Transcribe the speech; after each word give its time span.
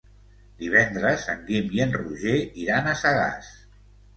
Divendres 0.61 1.27
en 1.35 1.45
Guim 1.49 1.69
i 1.81 1.83
en 1.87 1.95
Roger 1.99 2.35
iran 2.65 2.91
a 2.95 2.99
Sagàs. 3.03 3.53